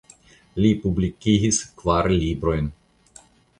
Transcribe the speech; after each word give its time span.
Li 0.63 0.71
publikigis 0.85 1.61
kvar 1.83 2.11
librojn. 2.25 2.75